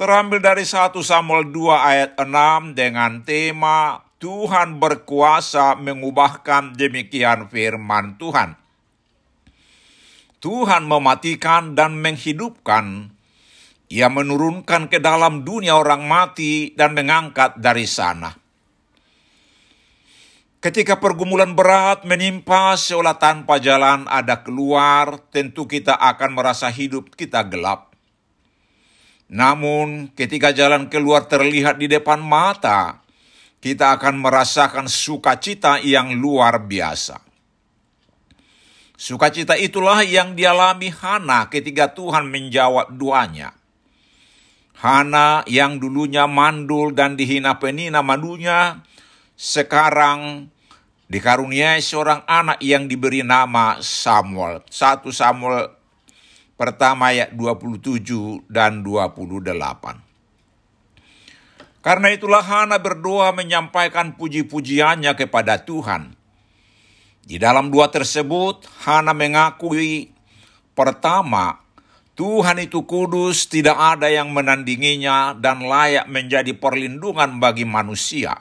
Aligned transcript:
terambil 0.00 0.40
dari 0.40 0.64
1 0.64 0.96
Samuel 1.04 1.52
2 1.52 1.76
ayat 1.76 2.10
6 2.16 2.72
dengan 2.72 3.20
tema 3.20 4.00
Tuhan 4.16 4.80
berkuasa 4.80 5.76
mengubahkan 5.76 6.72
demikian 6.72 7.52
firman 7.52 8.16
Tuhan. 8.16 8.56
Tuhan 10.40 10.88
mematikan 10.88 11.76
dan 11.76 12.00
menghidupkan. 12.00 13.12
Ia 13.92 14.08
menurunkan 14.08 14.88
ke 14.88 15.04
dalam 15.04 15.44
dunia 15.44 15.76
orang 15.76 16.08
mati 16.08 16.72
dan 16.72 16.96
mengangkat 16.96 17.60
dari 17.60 17.84
sana. 17.84 18.32
Ketika 20.64 20.96
pergumulan 20.96 21.52
berat 21.52 22.08
menimpa 22.08 22.72
seolah 22.72 23.20
tanpa 23.20 23.60
jalan 23.60 24.08
ada 24.08 24.40
keluar, 24.40 25.20
tentu 25.28 25.68
kita 25.68 25.92
akan 25.92 26.40
merasa 26.40 26.72
hidup 26.72 27.12
kita 27.12 27.44
gelap. 27.44 27.89
Namun, 29.30 30.10
ketika 30.18 30.50
jalan 30.50 30.90
keluar 30.90 31.30
terlihat 31.30 31.78
di 31.78 31.86
depan 31.86 32.18
mata, 32.18 32.98
kita 33.62 33.94
akan 33.94 34.18
merasakan 34.18 34.90
sukacita 34.90 35.78
yang 35.78 36.18
luar 36.18 36.66
biasa. 36.66 37.22
Sukacita 38.98 39.54
itulah 39.56 40.02
yang 40.02 40.34
dialami 40.34 40.90
Hana 40.90 41.46
ketika 41.46 41.94
Tuhan 41.94 42.26
menjawab 42.28 42.92
doanya. 42.98 43.54
Hana 44.76 45.46
yang 45.46 45.78
dulunya 45.78 46.26
mandul 46.26 46.92
dan 46.92 47.14
dihina 47.14 47.56
penina 47.56 48.02
madunya, 48.02 48.82
sekarang 49.38 50.50
dikaruniai 51.08 51.80
seorang 51.80 52.26
anak 52.28 52.60
yang 52.60 52.90
diberi 52.90 53.24
nama 53.24 53.80
Samuel. 53.80 54.64
1 54.68 55.04
Samuel 55.12 55.79
pertama 56.60 57.08
ayat 57.08 57.32
27 57.32 58.44
dan 58.52 58.84
28. 58.84 59.56
Karena 61.80 62.12
itulah 62.12 62.44
Hana 62.44 62.76
berdoa 62.76 63.32
menyampaikan 63.32 64.12
puji-pujiannya 64.20 65.16
kepada 65.16 65.64
Tuhan. 65.64 66.12
Di 67.24 67.40
dalam 67.40 67.72
dua 67.72 67.88
tersebut, 67.88 68.68
Hana 68.84 69.16
mengakui 69.16 70.12
pertama, 70.76 71.64
Tuhan 72.12 72.60
itu 72.60 72.84
kudus, 72.84 73.48
tidak 73.48 73.80
ada 73.80 74.12
yang 74.12 74.28
menandinginya 74.28 75.32
dan 75.32 75.64
layak 75.64 76.04
menjadi 76.12 76.52
perlindungan 76.52 77.40
bagi 77.40 77.64
manusia. 77.64 78.36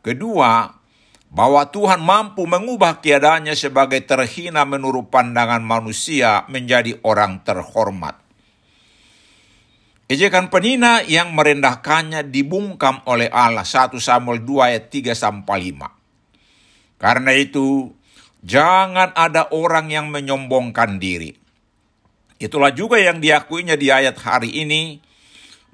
Kedua, 0.00 0.72
bahwa 1.34 1.66
Tuhan 1.66 1.98
mampu 1.98 2.46
mengubah 2.46 3.02
keadaannya 3.02 3.58
sebagai 3.58 4.06
terhina 4.06 4.62
menurut 4.62 5.10
pandangan 5.10 5.60
manusia 5.66 6.46
menjadi 6.46 7.02
orang 7.02 7.42
terhormat. 7.42 8.22
Ejekan 10.06 10.46
penina 10.46 11.02
yang 11.02 11.34
merendahkannya 11.34 12.30
dibungkam 12.30 13.02
oleh 13.10 13.26
Allah. 13.34 13.66
1 13.66 13.98
Samuel 13.98 14.46
2 14.46 14.68
ayat 14.70 14.84
3 14.92 15.10
sampai 15.16 15.74
5. 15.74 15.90
Karena 17.02 17.34
itu, 17.34 17.90
jangan 18.46 19.10
ada 19.18 19.50
orang 19.50 19.90
yang 19.90 20.14
menyombongkan 20.14 21.02
diri. 21.02 21.34
Itulah 22.38 22.70
juga 22.70 23.00
yang 23.00 23.18
diakuinya 23.18 23.74
di 23.74 23.90
ayat 23.90 24.20
hari 24.22 24.54
ini, 24.54 25.00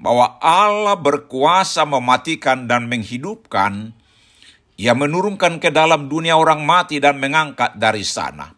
bahwa 0.00 0.40
Allah 0.40 0.96
berkuasa 0.96 1.84
mematikan 1.84 2.64
dan 2.64 2.86
menghidupkan, 2.86 3.92
ia 4.80 4.96
menurunkan 4.96 5.60
ke 5.60 5.68
dalam 5.68 6.08
dunia 6.08 6.40
orang 6.40 6.64
mati 6.64 6.96
dan 6.96 7.20
mengangkat 7.20 7.76
dari 7.76 8.00
sana. 8.00 8.48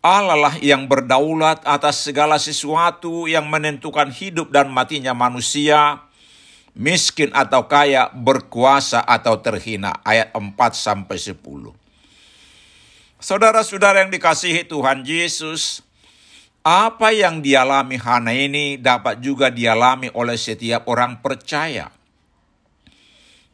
Allah 0.00 0.38
lah 0.40 0.54
yang 0.64 0.88
berdaulat 0.88 1.60
atas 1.68 2.08
segala 2.08 2.40
sesuatu 2.40 3.28
yang 3.28 3.52
menentukan 3.52 4.08
hidup 4.08 4.48
dan 4.48 4.72
matinya 4.72 5.12
manusia, 5.12 6.08
miskin 6.72 7.28
atau 7.36 7.68
kaya, 7.68 8.08
berkuasa 8.16 9.04
atau 9.04 9.36
terhina. 9.44 10.00
Ayat 10.08 10.32
4 10.32 10.56
sampai 10.72 11.20
10. 11.20 11.36
Saudara-saudara 13.20 14.00
yang 14.06 14.14
dikasihi 14.14 14.64
Tuhan 14.64 15.04
Yesus, 15.04 15.84
apa 16.64 17.12
yang 17.12 17.44
dialami 17.44 18.00
Hana 18.00 18.32
ini 18.32 18.80
dapat 18.80 19.20
juga 19.20 19.52
dialami 19.52 20.08
oleh 20.16 20.40
setiap 20.40 20.88
orang 20.88 21.20
percaya. 21.20 21.97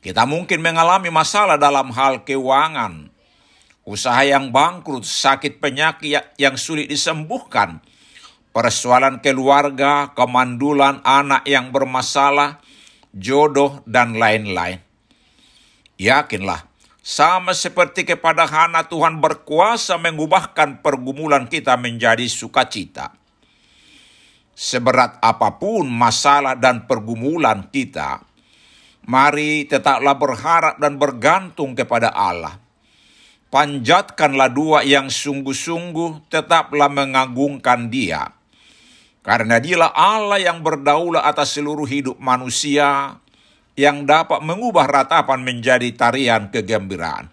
Kita 0.05 0.29
mungkin 0.29 0.61
mengalami 0.61 1.09
masalah 1.09 1.57
dalam 1.57 1.89
hal 1.89 2.29
keuangan, 2.29 3.09
usaha 3.89 4.21
yang 4.21 4.53
bangkrut, 4.53 5.01
sakit 5.01 5.65
penyakit 5.65 6.37
yang 6.37 6.61
sulit 6.61 6.93
disembuhkan, 6.93 7.81
persoalan 8.53 9.25
keluarga, 9.25 10.13
kemandulan 10.13 11.01
anak 11.09 11.49
yang 11.49 11.73
bermasalah, 11.73 12.61
jodoh, 13.17 13.81
dan 13.89 14.21
lain-lain. 14.21 14.85
Yakinlah, 15.97 16.69
sama 17.01 17.57
seperti 17.57 18.05
kepada 18.05 18.45
Hana 18.45 18.85
Tuhan 18.85 19.25
berkuasa 19.25 19.97
mengubahkan 19.97 20.85
pergumulan 20.85 21.49
kita 21.49 21.81
menjadi 21.81 22.29
sukacita. 22.29 23.17
Seberat 24.53 25.17
apa 25.25 25.57
pun 25.57 25.89
masalah 25.89 26.61
dan 26.61 26.85
pergumulan 26.85 27.73
kita, 27.73 28.34
mari 29.05 29.69
tetaplah 29.69 30.17
berharap 30.17 30.81
dan 30.81 30.97
bergantung 30.97 31.77
kepada 31.77 32.13
Allah 32.13 32.65
panjatkanlah 33.55 34.51
dua 34.51 34.83
yang 34.83 35.07
sungguh-sungguh 35.07 36.27
tetaplah 36.27 36.91
mengagungkan 36.91 37.87
dia. 37.87 38.35
Karena 39.23 39.63
dialah 39.63 39.95
Allah 39.95 40.43
yang 40.43 40.67
berdaulat 40.67 41.23
atas 41.23 41.55
seluruh 41.55 41.87
hidup 41.87 42.19
manusia 42.19 43.23
yang 43.79 44.03
dapat 44.05 44.43
mengubah 44.43 44.91
ratapan 44.91 45.47
menjadi 45.47 45.87
tarian 45.95 46.51
kegembiraan. 46.51 47.31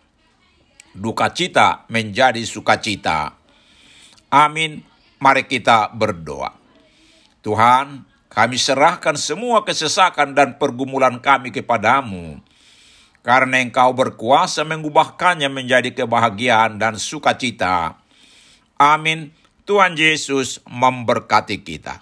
Duka 0.93 1.33
cita 1.33 1.89
menjadi 1.89 2.39
sukacita. 2.45 3.33
Amin. 4.29 4.85
Mari 5.19 5.49
kita 5.49 5.91
berdoa. 5.91 6.53
Tuhan, 7.41 8.05
kami 8.31 8.55
serahkan 8.55 9.19
semua 9.19 9.67
kesesakan 9.67 10.31
dan 10.31 10.55
pergumulan 10.55 11.19
kami 11.19 11.51
kepadamu 11.51 12.39
karena 13.21 13.61
engkau 13.61 13.93
berkuasa 13.93 14.65
mengubahkannya 14.65 15.49
menjadi 15.51 15.93
kebahagiaan 15.93 16.81
dan 16.81 16.97
sukacita. 16.97 18.01
Amin. 18.81 19.29
Tuhan 19.61 19.93
Yesus 19.93 20.57
memberkati 20.65 21.61
kita. 21.61 22.01